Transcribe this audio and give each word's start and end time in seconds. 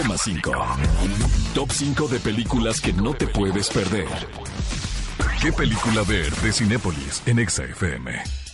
Toma 0.00 0.16
5. 0.16 0.52
Top 1.54 1.72
5 1.72 2.06
de 2.06 2.20
películas 2.20 2.80
que 2.80 2.92
no 2.92 3.14
te 3.14 3.26
puedes 3.26 3.68
perder. 3.68 4.06
¿Qué 5.42 5.52
película 5.52 6.04
ver 6.04 6.30
de 6.36 6.52
Cinépolis 6.52 7.20
en 7.26 7.40
Exa 7.40 7.64
FM? 7.64 8.47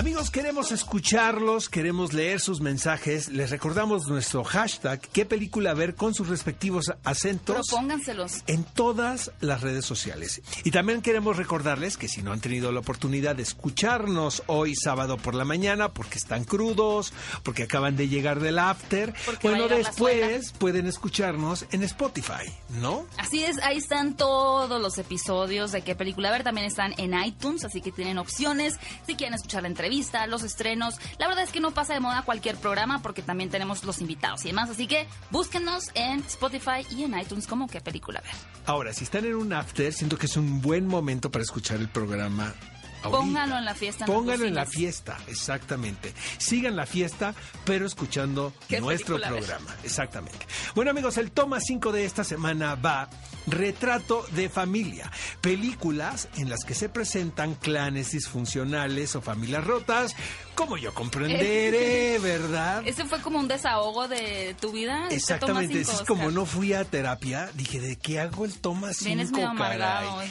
Amigos, 0.00 0.30
queremos 0.30 0.72
escucharlos, 0.72 1.68
queremos 1.68 2.14
leer 2.14 2.40
sus 2.40 2.62
mensajes. 2.62 3.28
Les 3.28 3.50
recordamos 3.50 4.08
nuestro 4.08 4.42
hashtag, 4.44 4.98
qué 4.98 5.26
película 5.26 5.74
ver 5.74 5.94
con 5.94 6.14
sus 6.14 6.30
respectivos 6.30 6.90
acentos. 7.04 7.66
Propónganselos. 7.68 8.42
En 8.46 8.64
todas 8.64 9.30
las 9.42 9.60
redes 9.60 9.84
sociales. 9.84 10.40
Y 10.64 10.70
también 10.70 11.02
queremos 11.02 11.36
recordarles 11.36 11.98
que 11.98 12.08
si 12.08 12.22
no 12.22 12.32
han 12.32 12.40
tenido 12.40 12.72
la 12.72 12.80
oportunidad 12.80 13.36
de 13.36 13.42
escucharnos 13.42 14.42
hoy 14.46 14.74
sábado 14.74 15.18
por 15.18 15.34
la 15.34 15.44
mañana, 15.44 15.90
porque 15.90 16.16
están 16.16 16.44
crudos, 16.44 17.12
porque 17.42 17.64
acaban 17.64 17.94
de 17.98 18.08
llegar 18.08 18.40
del 18.40 18.58
after, 18.58 19.12
Porque 19.26 19.50
bueno, 19.50 19.68
después 19.68 20.52
pueden 20.52 20.86
escucharnos 20.86 21.66
en 21.72 21.82
Spotify, 21.82 22.50
¿no? 22.80 23.04
Así 23.18 23.44
es, 23.44 23.58
ahí 23.58 23.76
están 23.76 24.16
todos 24.16 24.80
los 24.80 24.96
episodios 24.96 25.72
de 25.72 25.82
qué 25.82 25.94
película 25.94 26.30
ver. 26.30 26.42
También 26.42 26.66
están 26.66 26.94
en 26.96 27.12
iTunes, 27.22 27.66
así 27.66 27.82
que 27.82 27.92
tienen 27.92 28.16
opciones. 28.16 28.78
Si 29.06 29.14
quieren 29.14 29.34
escuchar 29.34 29.60
la 29.60 29.68
entrevista, 29.68 29.89
los 30.28 30.42
estrenos. 30.42 30.94
La 31.18 31.26
verdad 31.26 31.44
es 31.44 31.50
que 31.50 31.60
no 31.60 31.72
pasa 31.72 31.94
de 31.94 32.00
moda 32.00 32.22
cualquier 32.22 32.56
programa 32.56 33.02
porque 33.02 33.22
también 33.22 33.50
tenemos 33.50 33.84
los 33.84 34.00
invitados 34.00 34.44
y 34.44 34.48
demás. 34.48 34.70
Así 34.70 34.86
que 34.86 35.06
búsquenos 35.30 35.90
en 35.94 36.20
Spotify 36.20 36.86
y 36.90 37.04
en 37.04 37.18
iTunes 37.18 37.46
como 37.46 37.66
qué 37.66 37.80
película 37.80 38.20
ver. 38.20 38.32
Ahora, 38.66 38.92
si 38.92 39.04
están 39.04 39.24
en 39.24 39.34
un 39.34 39.52
after, 39.52 39.92
siento 39.92 40.16
que 40.16 40.26
es 40.26 40.36
un 40.36 40.60
buen 40.60 40.86
momento 40.86 41.30
para 41.30 41.42
escuchar 41.42 41.78
el 41.78 41.88
programa. 41.88 42.54
Ahorita. 43.02 43.10
Pónganlo 43.10 43.58
en 43.58 43.64
la 43.64 43.74
fiesta. 43.74 44.04
en 44.04 44.12
Pónganlo 44.12 44.46
en 44.46 44.54
la 44.54 44.66
fiesta, 44.66 45.18
exactamente. 45.26 46.12
Sigan 46.38 46.76
la 46.76 46.86
fiesta, 46.86 47.34
pero 47.64 47.86
escuchando 47.86 48.52
¿Qué 48.68 48.80
nuestro 48.80 49.20
programa. 49.20 49.74
Exactamente. 49.82 50.46
Bueno, 50.74 50.90
amigos, 50.90 51.16
el 51.18 51.30
toma 51.30 51.60
5 51.60 51.92
de 51.92 52.04
esta 52.04 52.24
semana 52.24 52.74
va 52.74 53.08
Retrato 53.46 54.24
de 54.32 54.48
familia. 54.48 55.10
Películas 55.40 56.28
en 56.36 56.50
las 56.50 56.64
que 56.64 56.74
se 56.74 56.88
presentan 56.88 57.54
clanes 57.54 58.12
disfuncionales 58.12 59.16
o 59.16 59.22
familias 59.22 59.64
rotas, 59.64 60.14
como 60.54 60.76
yo 60.76 60.92
comprenderé, 60.94 62.18
¿verdad? 62.22 62.82
Ese 62.86 63.06
fue 63.06 63.20
como 63.20 63.38
un 63.38 63.48
desahogo 63.48 64.08
de 64.08 64.54
tu 64.60 64.72
vida. 64.72 65.04
este 65.04 65.16
Exactamente, 65.16 65.84
cinco, 65.84 66.00
es 66.00 66.06
como 66.06 66.30
no 66.30 66.44
fui 66.44 66.74
a 66.74 66.84
terapia, 66.84 67.50
dije, 67.54 67.80
¿de 67.80 67.96
qué 67.96 68.20
hago 68.20 68.44
el 68.44 68.58
toma 68.58 68.92
5, 68.92 69.04
Vienes 69.04 69.30
medio 69.32 69.48
amargado 69.48 70.16
hoy. 70.16 70.26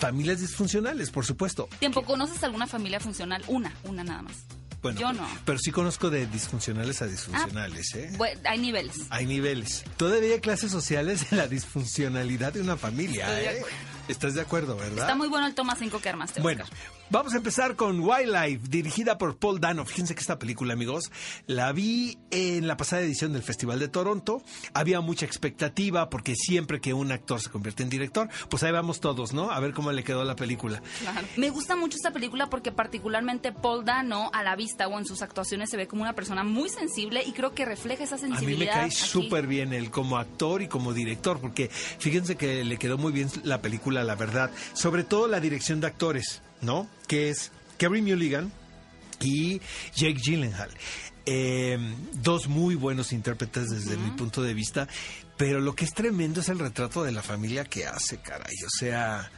Familias 0.00 0.40
disfuncionales, 0.40 1.10
por 1.10 1.26
supuesto. 1.26 1.68
Tiempo, 1.78 2.02
¿conoces 2.02 2.42
alguna 2.42 2.66
familia 2.66 2.98
funcional? 3.00 3.44
Una, 3.48 3.72
una 3.84 4.02
nada 4.02 4.22
más. 4.22 4.32
Bueno, 4.82 4.98
Yo 4.98 5.12
no. 5.12 5.28
Pero 5.44 5.58
sí 5.58 5.70
conozco 5.70 6.08
de 6.08 6.26
disfuncionales 6.26 7.02
a 7.02 7.06
disfuncionales, 7.06 7.94
¿eh? 7.94 8.10
Bueno, 8.16 8.40
hay 8.46 8.58
niveles. 8.58 8.96
Hay 9.10 9.26
niveles. 9.26 9.84
Todavía 9.98 10.32
hay 10.32 10.40
clases 10.40 10.72
sociales 10.72 11.26
en 11.30 11.36
la 11.38 11.48
disfuncionalidad 11.48 12.54
de 12.54 12.62
una 12.62 12.78
familia, 12.78 13.28
Estoy 13.40 13.60
¿eh? 13.60 13.66
¿Estás 14.08 14.34
de 14.34 14.40
acuerdo, 14.40 14.76
verdad? 14.76 15.00
Está 15.00 15.14
muy 15.14 15.28
bueno 15.28 15.46
el 15.46 15.54
toma 15.54 15.76
5 15.76 16.00
que 16.00 16.08
armaste. 16.08 16.40
Bueno, 16.40 16.64
Oscar. 16.64 16.99
Vamos 17.10 17.34
a 17.34 17.36
empezar 17.36 17.76
con 17.76 18.00
Wildlife, 18.00 18.68
dirigida 18.68 19.18
por 19.18 19.36
Paul 19.36 19.60
Dano. 19.60 19.84
Fíjense 19.84 20.14
que 20.14 20.20
esta 20.20 20.38
película, 20.38 20.72
amigos, 20.74 21.10
la 21.46 21.72
vi 21.72 22.18
en 22.30 22.66
la 22.66 22.76
pasada 22.76 23.02
edición 23.02 23.32
del 23.32 23.42
Festival 23.42 23.78
de 23.78 23.88
Toronto. 23.88 24.42
Había 24.74 25.00
mucha 25.00 25.26
expectativa 25.26 26.08
porque 26.10 26.34
siempre 26.34 26.80
que 26.80 26.94
un 26.94 27.12
actor 27.12 27.40
se 27.40 27.50
convierte 27.50 27.82
en 27.82 27.90
director, 27.90 28.28
pues 28.48 28.62
ahí 28.62 28.72
vamos 28.72 29.00
todos, 29.00 29.32
¿no? 29.32 29.50
A 29.50 29.60
ver 29.60 29.72
cómo 29.72 29.92
le 29.92 30.04
quedó 30.04 30.24
la 30.24 30.36
película. 30.36 30.82
Claro. 31.00 31.26
Me 31.36 31.50
gusta 31.50 31.76
mucho 31.76 31.96
esta 31.96 32.12
película 32.12 32.48
porque 32.48 32.72
particularmente 32.72 33.52
Paul 33.52 33.84
Dano 33.84 34.30
a 34.32 34.42
la 34.42 34.56
vista 34.56 34.86
o 34.88 34.98
en 34.98 35.04
sus 35.04 35.22
actuaciones 35.22 35.70
se 35.70 35.76
ve 35.76 35.86
como 35.86 36.02
una 36.02 36.14
persona 36.14 36.44
muy 36.44 36.68
sensible 36.68 37.22
y 37.26 37.32
creo 37.32 37.54
que 37.54 37.64
refleja 37.64 38.04
esa 38.04 38.14
A 38.16 38.18
sensibilidad. 38.18 38.58
mí 38.60 38.66
me 38.66 38.88
cae 38.88 38.90
súper 38.90 39.46
bien 39.46 39.72
él 39.72 39.90
como 39.90 40.16
actor 40.18 40.62
y 40.62 40.68
como 40.68 40.92
director, 40.92 41.40
porque 41.40 41.68
fíjense 41.68 42.36
que 42.36 42.64
le 42.64 42.76
quedó 42.78 42.98
muy 42.98 43.12
bien 43.12 43.28
la 43.42 43.60
película, 43.60 44.04
la 44.04 44.14
verdad. 44.14 44.50
Sobre 44.72 45.04
todo 45.04 45.28
la 45.28 45.40
dirección 45.40 45.80
de 45.80 45.86
actores, 45.88 46.42
¿no? 46.60 46.88
Que 47.06 47.30
es 47.30 47.50
Kerry 47.78 48.02
Mulligan 48.02 48.52
y 49.20 49.60
Jake 49.94 50.18
Gyllenhaal. 50.22 50.70
Eh, 51.26 51.78
dos 52.14 52.48
muy 52.48 52.74
buenos 52.74 53.12
intérpretes 53.12 53.68
desde 53.68 53.96
mi 53.96 54.10
punto 54.10 54.42
de 54.42 54.54
vista, 54.54 54.88
pero 55.36 55.60
lo 55.60 55.74
que 55.74 55.84
es 55.84 55.92
tremendo 55.92 56.40
es 56.40 56.48
el 56.48 56.58
retrato 56.58 57.04
de 57.04 57.12
la 57.12 57.22
familia 57.22 57.64
que 57.64 57.86
hace, 57.86 58.18
caray. 58.18 58.56
O 58.66 58.70
sea, 58.70 59.30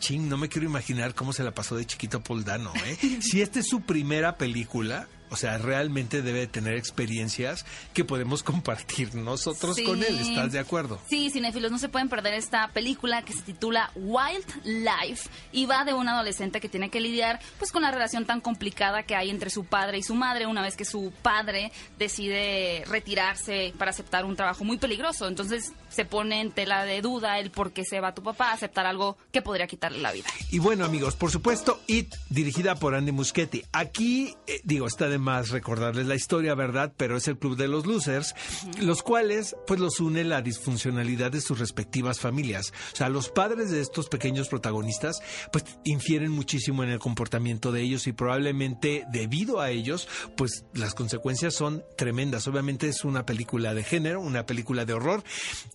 ching, 0.00 0.28
no 0.28 0.36
me 0.36 0.48
quiero 0.48 0.66
imaginar 0.66 1.14
cómo 1.14 1.32
se 1.32 1.44
la 1.44 1.52
pasó 1.52 1.76
de 1.76 1.86
chiquito 1.86 2.22
Paul 2.22 2.44
Dano, 2.44 2.72
¿eh? 2.84 2.98
si 3.20 3.40
esta 3.40 3.60
es 3.60 3.66
su 3.68 3.82
primera 3.82 4.36
película, 4.36 5.08
o 5.32 5.36
sea, 5.36 5.58
realmente 5.58 6.22
debe 6.22 6.46
tener 6.46 6.76
experiencias 6.76 7.64
que 7.94 8.04
podemos 8.04 8.42
compartir 8.44 9.14
nosotros 9.14 9.76
Sí. 9.76 9.84
con 9.84 10.02
él, 10.02 10.18
¿estás 10.20 10.52
de 10.52 10.58
acuerdo? 10.58 11.00
Sí, 11.08 11.30
cinéfilos, 11.30 11.72
no 11.72 11.78
se 11.78 11.88
pueden 11.88 12.08
perder 12.08 12.34
esta 12.34 12.68
película 12.68 13.22
que 13.22 13.32
se 13.32 13.42
titula 13.42 13.90
Wild 13.96 14.44
Life 14.64 15.28
y 15.52 15.66
va 15.66 15.84
de 15.84 15.94
un 15.94 16.08
adolescente 16.08 16.60
que 16.60 16.68
tiene 16.68 16.90
que 16.90 17.00
lidiar 17.00 17.40
pues 17.58 17.72
con 17.72 17.82
la 17.82 17.90
relación 17.90 18.24
tan 18.26 18.40
complicada 18.40 19.02
que 19.02 19.16
hay 19.16 19.30
entre 19.30 19.50
su 19.50 19.64
padre 19.64 19.98
y 19.98 20.02
su 20.02 20.14
madre 20.14 20.46
una 20.46 20.62
vez 20.62 20.76
que 20.76 20.84
su 20.84 21.12
padre 21.22 21.72
decide 21.98 22.84
retirarse 22.86 23.72
para 23.78 23.90
aceptar 23.90 24.24
un 24.24 24.36
trabajo 24.36 24.64
muy 24.64 24.76
peligroso. 24.78 25.26
Entonces 25.28 25.72
se 25.92 26.04
pone 26.04 26.40
en 26.40 26.50
tela 26.50 26.84
de 26.84 27.00
duda 27.00 27.38
el 27.38 27.50
por 27.50 27.72
qué 27.72 27.84
se 27.84 28.00
va 28.00 28.14
tu 28.14 28.22
papá 28.22 28.50
a 28.50 28.52
aceptar 28.54 28.86
algo 28.86 29.16
que 29.30 29.42
podría 29.42 29.66
quitarle 29.66 29.98
la 29.98 30.12
vida. 30.12 30.28
Y 30.50 30.58
bueno, 30.58 30.84
amigos, 30.84 31.14
por 31.16 31.30
supuesto, 31.30 31.80
It, 31.86 32.14
dirigida 32.30 32.74
por 32.76 32.94
Andy 32.94 33.12
Muschietti. 33.12 33.64
Aquí, 33.72 34.34
eh, 34.46 34.60
digo, 34.64 34.86
está 34.86 35.08
de 35.08 35.18
más 35.18 35.50
recordarles 35.50 36.06
la 36.06 36.14
historia, 36.14 36.54
¿verdad? 36.54 36.92
Pero 36.96 37.16
es 37.16 37.28
el 37.28 37.38
club 37.38 37.56
de 37.56 37.68
los 37.68 37.86
losers, 37.86 38.34
los 38.80 39.02
cuales, 39.02 39.56
pues, 39.66 39.80
los 39.80 40.00
une 40.00 40.24
la 40.24 40.42
disfuncionalidad 40.42 41.30
de 41.30 41.40
sus 41.40 41.58
respectivas 41.58 42.20
familias. 42.20 42.72
O 42.92 42.96
sea, 42.96 43.08
los 43.08 43.28
padres 43.28 43.70
de 43.70 43.80
estos 43.80 44.08
pequeños 44.08 44.48
protagonistas, 44.48 45.20
pues, 45.52 45.64
infieren 45.84 46.30
muchísimo 46.30 46.82
en 46.82 46.90
el 46.90 46.98
comportamiento 46.98 47.72
de 47.72 47.82
ellos 47.82 48.06
y 48.06 48.12
probablemente 48.12 49.04
debido 49.10 49.60
a 49.60 49.70
ellos, 49.70 50.08
pues, 50.36 50.64
las 50.74 50.94
consecuencias 50.94 51.54
son 51.54 51.84
tremendas. 51.96 52.46
Obviamente 52.46 52.88
es 52.88 53.04
una 53.04 53.26
película 53.26 53.74
de 53.74 53.84
género, 53.84 54.20
una 54.20 54.46
película 54.46 54.84
de 54.84 54.92
horror. 54.92 55.22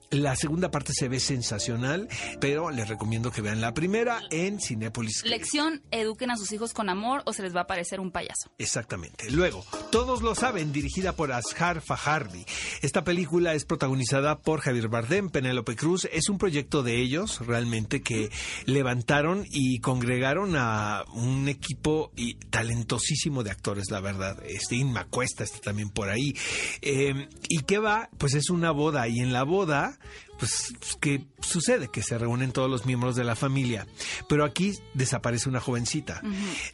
La 0.10 0.38
segunda 0.38 0.72
parte 0.72 0.94
se 0.94 1.10
ve 1.10 1.20
sensacional, 1.20 2.08
pero 2.40 2.70
les 2.72 2.88
recomiendo 2.88 3.30
que 3.30 3.42
vean 3.42 3.60
la 3.60 3.74
primera 3.74 4.22
en 4.32 4.62
Cinépolis. 4.62 5.26
Lección, 5.26 5.82
eduquen 5.92 6.32
a 6.32 6.38
sus 6.38 6.54
hijos 6.54 6.74
con 6.74 6.90
amor 6.90 7.24
o 7.26 7.34
se 7.34 7.44
les 7.44 7.54
va 7.54 7.62
a 7.62 7.68
parecer 7.68 8.00
un 8.00 8.12
payaso. 8.12 8.50
Exactamente. 8.58 9.30
Luego, 9.30 9.66
todos 9.92 10.22
lo 10.22 10.34
saben, 10.34 10.72
dirigida 10.72 11.12
por 11.12 11.34
Ashar 11.34 11.82
Fajardi. 11.82 12.46
Esta 12.82 13.04
película 13.04 13.54
es 13.54 13.66
protagonizada 13.66 14.40
por 14.40 14.62
Javier 14.62 14.88
Bardem, 14.88 15.30
Penélope 15.30 15.76
Cruz. 15.76 16.08
Es 16.12 16.30
un 16.30 16.38
proyecto 16.38 16.84
de 16.84 17.02
ellos, 17.02 17.46
realmente, 17.46 18.02
que 18.02 18.32
levantaron 18.66 19.46
y 19.50 19.80
congregaron 19.80 20.56
a 20.56 21.04
un 21.14 21.50
equipo 21.50 22.14
y 22.16 22.36
talentosísimo 22.36 23.44
de 23.44 23.52
actores, 23.52 23.92
la 23.92 24.00
verdad. 24.00 24.42
Este 24.46 24.78
Inma 24.78 25.06
Cuesta 25.06 25.44
está 25.44 25.60
también 25.60 25.90
por 25.90 26.10
ahí. 26.10 26.34
Eh, 26.82 27.28
¿Y 27.50 27.64
qué 27.64 27.80
va? 27.80 28.10
Pues 28.18 28.36
es 28.36 28.50
una 28.50 28.72
boda 28.72 29.10
y 29.10 29.20
en 29.20 29.34
la 29.34 29.44
boda 29.44 29.97
pues 30.40 30.74
que 31.00 31.26
sucede 31.42 31.90
que 31.90 32.04
se 32.04 32.18
reúnen 32.18 32.52
todos 32.52 32.70
los 32.70 32.86
miembros 32.86 33.16
de 33.16 33.24
la 33.24 33.36
familia, 33.36 33.88
pero 34.30 34.46
aquí 34.46 34.78
desaparece 34.94 35.50
una 35.50 35.60
jovencita. 35.60 36.22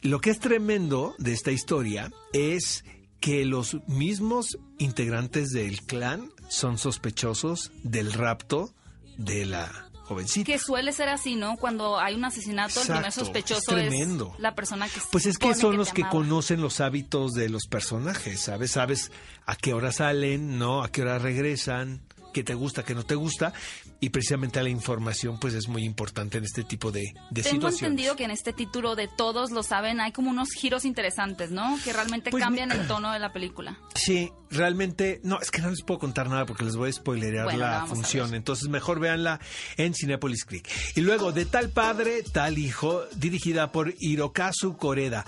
Lo 0.02 0.20
que 0.20 0.30
es 0.30 0.38
tremendo 0.38 1.14
de 1.18 1.32
esta 1.32 1.50
historia 1.50 2.10
es 2.32 2.84
que 3.20 3.44
los 3.44 3.78
mismos 3.86 4.58
integrantes 4.78 5.50
del 5.50 5.82
clan 5.82 6.30
son 6.48 6.76
sospechosos 6.78 7.72
del 7.82 8.12
rapto 8.12 8.74
de 9.16 9.46
la 9.46 9.88
jovencita. 10.04 10.44
Que 10.52 10.58
suele 10.58 10.92
ser 10.92 11.08
así, 11.08 11.34
¿no? 11.34 11.56
Cuando 11.56 11.98
hay 11.98 12.14
un 12.14 12.24
asesinato, 12.24 12.80
el 12.80 12.86
primer 12.86 13.04
Exacto, 13.06 13.24
sospechoso 13.24 13.76
es 13.76 13.84
es, 13.84 13.88
tremendo. 13.88 14.34
la 14.38 14.54
persona 14.54 14.88
que 14.88 15.00
Pues 15.10 15.24
es 15.26 15.38
que 15.38 15.54
son 15.54 15.76
los 15.76 15.92
que 15.92 16.06
conocen 16.08 16.60
los 16.60 16.80
hábitos 16.80 17.32
de 17.32 17.48
los 17.48 17.66
personajes, 17.66 18.40
¿sabes? 18.40 18.72
Sabes 18.72 19.10
a 19.46 19.56
qué 19.56 19.72
hora 19.72 19.92
salen, 19.92 20.58
¿no? 20.58 20.82
A 20.82 20.90
qué 20.90 21.00
hora 21.02 21.18
regresan, 21.18 22.02
qué 22.34 22.44
te 22.44 22.52
gusta, 22.52 22.82
qué 22.84 22.94
no 22.94 23.04
te 23.04 23.14
gusta. 23.14 23.54
Y 24.00 24.10
precisamente 24.10 24.62
la 24.62 24.68
información, 24.68 25.38
pues 25.40 25.54
es 25.54 25.68
muy 25.68 25.84
importante 25.84 26.36
en 26.36 26.44
este 26.44 26.64
tipo 26.64 26.92
de, 26.92 27.00
de 27.30 27.42
Tengo 27.42 27.54
situaciones. 27.70 27.82
entendido 27.82 28.16
que 28.16 28.24
en 28.24 28.30
este 28.32 28.52
título 28.52 28.94
de 28.96 29.08
Todos 29.08 29.50
lo 29.52 29.62
saben 29.62 30.00
hay 30.02 30.12
como 30.12 30.28
unos 30.30 30.50
giros 30.50 30.84
interesantes, 30.84 31.50
¿no? 31.50 31.78
Que 31.82 31.94
realmente 31.94 32.30
Pues 32.30 32.42
cambian 32.44 32.70
el 32.72 32.86
tono 32.86 33.12
de 33.12 33.18
la 33.20 33.32
película. 33.32 33.78
Sí, 33.94 34.30
realmente, 34.50 35.20
no, 35.22 35.40
es 35.40 35.50
que 35.50 35.62
no 35.62 35.70
les 35.70 35.82
puedo 35.82 36.00
contar 36.00 36.28
nada 36.28 36.44
porque 36.44 36.64
les 36.64 36.76
voy 36.76 36.90
a 36.90 36.92
spoilerear 36.92 37.44
Bueno, 37.44 37.60
la 37.60 37.86
función. 37.86 38.34
Entonces, 38.34 38.68
mejor 38.68 39.00
véanla 39.00 39.40
en 39.76 39.94
Cinepolis 39.94 40.44
Click. 40.44 40.68
Y 40.96 41.00
luego, 41.00 41.32
de 41.32 41.46
tal 41.46 41.70
padre, 41.70 42.22
tal 42.24 42.58
hijo, 42.58 43.04
dirigida 43.14 43.70
por 43.72 43.94
Hirokazu 44.00 44.76
Koreda. 44.76 45.24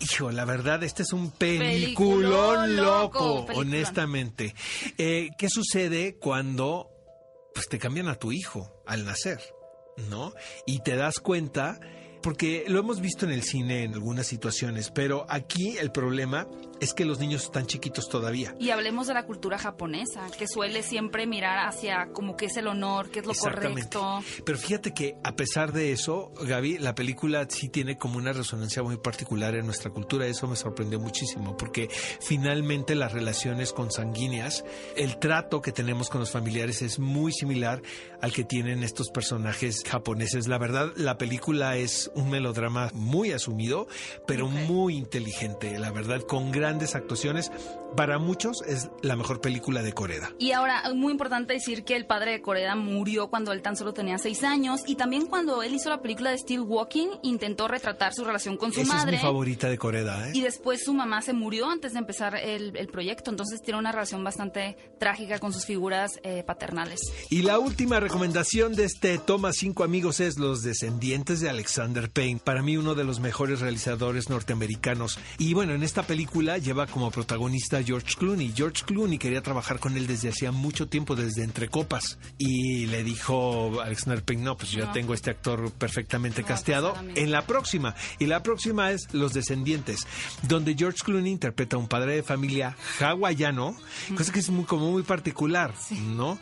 Hijo, 0.00 0.30
la 0.30 0.44
verdad, 0.44 0.82
este 0.82 1.02
es 1.02 1.12
un 1.12 1.30
peliculón 1.30 2.76
loco, 2.76 3.18
loco, 3.18 3.46
peliculón. 3.46 3.74
honestamente. 3.74 4.54
Eh, 4.96 5.28
¿Qué 5.36 5.48
sucede 5.50 6.16
cuando 6.16 6.88
pues 7.54 7.68
te 7.68 7.78
cambian 7.78 8.08
a 8.08 8.14
tu 8.14 8.32
hijo 8.32 8.82
al 8.86 9.04
nacer? 9.04 9.40
¿No? 10.08 10.32
Y 10.66 10.80
te 10.80 10.96
das 10.96 11.18
cuenta, 11.20 11.78
porque 12.22 12.64
lo 12.68 12.78
hemos 12.80 13.00
visto 13.00 13.26
en 13.26 13.32
el 13.32 13.42
cine 13.42 13.84
en 13.84 13.92
algunas 13.92 14.26
situaciones, 14.26 14.90
pero 14.90 15.26
aquí 15.28 15.76
el 15.76 15.92
problema 15.92 16.48
es 16.80 16.94
que 16.94 17.04
los 17.04 17.18
niños 17.18 17.44
están 17.44 17.66
chiquitos 17.66 18.08
todavía. 18.08 18.54
Y 18.58 18.70
hablemos 18.70 19.06
de 19.06 19.14
la 19.14 19.26
cultura 19.26 19.58
japonesa, 19.58 20.26
que 20.36 20.48
suele 20.48 20.82
siempre 20.82 21.26
mirar 21.26 21.68
hacia 21.68 22.08
como 22.12 22.36
que 22.36 22.46
es 22.46 22.56
el 22.56 22.66
honor, 22.66 23.10
que 23.10 23.20
es 23.20 23.26
lo 23.26 23.34
correcto. 23.34 24.22
Pero 24.44 24.58
fíjate 24.58 24.92
que 24.92 25.16
a 25.22 25.36
pesar 25.36 25.72
de 25.72 25.92
eso, 25.92 26.32
Gaby, 26.42 26.78
la 26.78 26.94
película 26.94 27.46
sí 27.48 27.68
tiene 27.68 27.96
como 27.96 28.18
una 28.18 28.32
resonancia 28.32 28.82
muy 28.82 28.96
particular 28.96 29.54
en 29.54 29.66
nuestra 29.66 29.90
cultura. 29.90 30.26
Eso 30.26 30.46
me 30.46 30.56
sorprendió 30.56 30.98
muchísimo, 30.98 31.56
porque 31.56 31.88
finalmente 32.20 32.94
las 32.94 33.12
relaciones 33.12 33.72
consanguíneas, 33.72 34.64
el 34.96 35.18
trato 35.18 35.60
que 35.60 35.72
tenemos 35.72 36.08
con 36.08 36.20
los 36.20 36.30
familiares 36.30 36.82
es 36.82 36.98
muy 36.98 37.32
similar 37.32 37.82
al 38.20 38.32
que 38.32 38.44
tienen 38.44 38.82
estos 38.82 39.10
personajes 39.10 39.82
japoneses. 39.84 40.48
La 40.48 40.58
verdad, 40.58 40.92
la 40.96 41.18
película 41.18 41.76
es 41.76 42.10
un 42.14 42.30
melodrama 42.30 42.90
muy 42.94 43.32
asumido, 43.32 43.86
pero 44.26 44.48
muy 44.48 44.96
inteligente, 44.96 45.78
la 45.78 45.90
verdad, 45.90 46.20
con 46.22 46.50
grandes 46.70 46.94
actuaciones. 46.94 47.50
Para 47.96 48.18
muchos 48.18 48.62
es 48.66 48.90
la 49.02 49.16
mejor 49.16 49.40
película 49.40 49.82
de 49.82 49.92
Corea. 49.92 50.32
Y 50.38 50.52
ahora, 50.52 50.82
muy 50.94 51.12
importante 51.12 51.54
decir 51.54 51.84
que 51.84 51.96
el 51.96 52.06
padre 52.06 52.32
de 52.32 52.42
Corea 52.42 52.74
murió 52.76 53.28
cuando 53.28 53.52
él 53.52 53.62
tan 53.62 53.76
solo 53.76 53.92
tenía 53.92 54.18
seis 54.18 54.42
años 54.44 54.80
y 54.86 54.94
también 54.94 55.26
cuando 55.26 55.62
él 55.62 55.74
hizo 55.74 55.90
la 55.90 56.00
película 56.00 56.30
de 56.30 56.38
Steel 56.38 56.60
Walking 56.60 57.08
intentó 57.22 57.68
retratar 57.68 58.14
su 58.14 58.24
relación 58.24 58.56
con 58.56 58.72
su 58.72 58.80
Esa 58.80 58.94
madre. 58.94 59.16
es 59.16 59.22
mi 59.22 59.26
favorita 59.26 59.68
de 59.68 59.78
Corea, 59.78 60.28
¿eh? 60.28 60.32
Y 60.34 60.40
después 60.42 60.84
su 60.84 60.94
mamá 60.94 61.20
se 61.22 61.32
murió 61.32 61.68
antes 61.68 61.92
de 61.92 61.98
empezar 61.98 62.36
el, 62.36 62.76
el 62.76 62.88
proyecto, 62.88 63.30
entonces 63.30 63.60
tiene 63.62 63.78
una 63.78 63.92
relación 63.92 64.22
bastante 64.24 64.76
trágica 64.98 65.38
con 65.38 65.52
sus 65.52 65.66
figuras 65.66 66.20
eh, 66.22 66.42
paternales. 66.46 67.00
Y 67.28 67.42
la 67.42 67.58
última 67.58 68.00
recomendación 68.00 68.74
de 68.74 68.84
este 68.84 69.18
Toma 69.18 69.52
5 69.52 69.84
amigos 69.84 70.20
es 70.20 70.38
Los 70.38 70.62
descendientes 70.62 71.40
de 71.40 71.50
Alexander 71.50 72.10
Payne. 72.10 72.40
Para 72.42 72.62
mí 72.62 72.76
uno 72.76 72.94
de 72.94 73.04
los 73.04 73.20
mejores 73.20 73.60
realizadores 73.60 74.30
norteamericanos. 74.30 75.18
Y 75.38 75.54
bueno, 75.54 75.74
en 75.74 75.82
esta 75.82 76.02
película 76.04 76.58
lleva 76.58 76.86
como 76.86 77.10
protagonista 77.10 77.79
George 77.84 78.14
Clooney. 78.18 78.52
George 78.54 78.84
Clooney 78.84 79.18
quería 79.18 79.42
trabajar 79.42 79.78
con 79.78 79.96
él 79.96 80.06
desde 80.06 80.28
hacía 80.28 80.52
mucho 80.52 80.88
tiempo, 80.88 81.16
desde 81.16 81.42
Entre 81.44 81.68
Copas. 81.68 82.18
Y 82.38 82.86
le 82.86 83.02
dijo 83.04 83.80
Alexander 83.80 84.22
Payne, 84.24 84.42
no, 84.42 84.56
pues 84.56 84.70
yo 84.70 84.86
No. 84.86 84.92
tengo 84.92 85.14
este 85.14 85.30
actor 85.30 85.70
perfectamente 85.72 86.42
a 86.42 86.44
casteado. 86.44 86.94
En 87.14 87.30
la 87.30 87.46
próxima. 87.46 87.94
Y 88.18 88.26
la 88.26 88.42
próxima 88.42 88.90
es 88.92 89.12
Los 89.12 89.32
descendientes, 89.32 90.06
donde 90.48 90.74
George 90.74 90.98
Clooney 91.04 91.32
interpreta 91.32 91.76
a 91.76 91.78
un 91.78 91.88
padre 91.88 92.16
de 92.16 92.22
familia 92.22 92.76
hawaiano, 93.00 93.76
cosa 94.16 94.32
que 94.32 94.40
es 94.40 94.50
muy, 94.50 94.64
como 94.64 94.90
muy 94.90 95.02
particular, 95.02 95.74
¿no? 96.16 96.38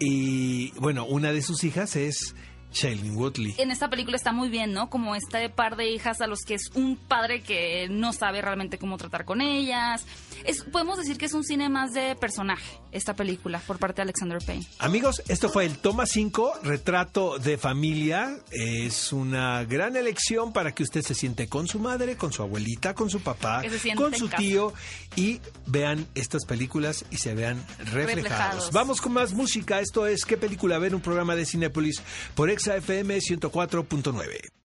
Y 0.00 0.70
bueno, 0.78 1.04
una 1.06 1.32
de 1.32 1.42
sus 1.42 1.64
hijas 1.64 1.96
es 1.96 2.34
Shailene 2.72 3.16
Woodley. 3.16 3.54
En 3.58 3.70
esta 3.70 3.88
película 3.88 4.16
está 4.16 4.32
muy 4.32 4.48
bien, 4.48 4.72
¿no? 4.72 4.90
Como 4.90 5.14
este 5.14 5.48
par 5.48 5.76
de 5.76 5.90
hijas 5.90 6.20
a 6.20 6.26
los 6.26 6.40
que 6.40 6.54
es 6.54 6.70
un 6.74 6.96
padre 6.96 7.42
que 7.42 7.88
no 7.90 8.12
sabe 8.12 8.42
realmente 8.42 8.78
cómo 8.78 8.96
tratar 8.96 9.24
con 9.24 9.40
ellas. 9.40 10.04
Es, 10.44 10.62
podemos 10.62 10.98
decir 10.98 11.18
que 11.18 11.26
es 11.26 11.32
un 11.32 11.44
cine 11.44 11.68
más 11.68 11.92
de 11.92 12.14
personaje, 12.14 12.78
esta 12.92 13.14
película, 13.14 13.58
por 13.66 13.78
parte 13.78 13.96
de 13.96 14.02
Alexander 14.02 14.38
Payne. 14.44 14.64
Amigos, 14.78 15.22
esto 15.28 15.48
fue 15.48 15.64
el 15.64 15.78
Toma 15.78 16.06
5, 16.06 16.60
retrato 16.62 17.38
de 17.38 17.58
familia. 17.58 18.38
Es 18.52 19.12
una 19.12 19.64
gran 19.64 19.96
elección 19.96 20.52
para 20.52 20.72
que 20.72 20.84
usted 20.84 21.02
se 21.02 21.14
siente 21.14 21.48
con 21.48 21.66
su 21.66 21.80
madre, 21.80 22.16
con 22.16 22.32
su 22.32 22.42
abuelita, 22.42 22.94
con 22.94 23.10
su 23.10 23.20
papá, 23.20 23.62
con 23.96 24.14
su 24.14 24.28
tío 24.28 24.72
y 25.16 25.40
vean 25.66 26.06
estas 26.14 26.44
películas 26.44 27.04
y 27.10 27.16
se 27.16 27.34
vean 27.34 27.64
reflejados. 27.78 28.14
Reflejados. 28.14 28.72
Vamos 28.72 29.00
con 29.00 29.12
más 29.12 29.32
música. 29.32 29.80
Esto 29.80 30.06
es 30.06 30.24
¿Qué 30.24 30.36
película 30.36 30.78
ver? 30.78 30.94
Un 30.94 31.00
programa 31.00 31.34
de 31.34 31.46
Cinépolis 31.46 32.02
por 32.34 32.50
Exa 32.58 32.74
FM 32.80 33.12
104.9. 33.20 34.57